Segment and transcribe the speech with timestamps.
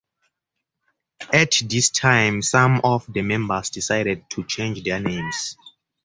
[1.31, 5.55] At this time some of the members decided to change their names.